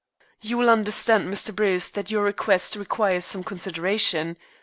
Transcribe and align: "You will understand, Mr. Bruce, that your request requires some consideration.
"You 0.41 0.57
will 0.57 0.71
understand, 0.71 1.31
Mr. 1.31 1.55
Bruce, 1.55 1.91
that 1.91 2.09
your 2.09 2.23
request 2.23 2.75
requires 2.75 3.23
some 3.23 3.43
consideration. 3.43 4.35